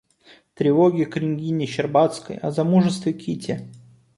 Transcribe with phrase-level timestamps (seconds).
[0.55, 3.69] Тревоги княгини Щербацкой о замужестве Кити.